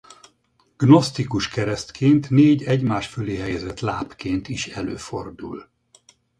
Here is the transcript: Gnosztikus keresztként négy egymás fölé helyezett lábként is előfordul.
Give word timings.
Gnosztikus 0.77 1.47
keresztként 1.47 2.29
négy 2.29 2.63
egymás 2.63 3.07
fölé 3.07 3.35
helyezett 3.37 3.79
lábként 3.79 4.49
is 4.49 4.67
előfordul. 4.67 5.69